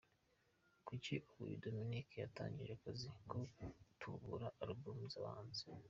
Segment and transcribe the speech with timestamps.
[0.85, 3.37] Kuri ubu uyu Dominic yatangije akazi ko
[3.79, 5.63] gutubura Album z’abahanzi.